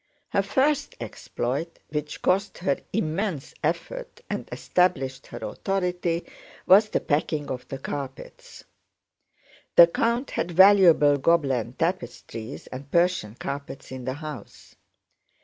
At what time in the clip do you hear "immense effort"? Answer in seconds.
2.91-4.21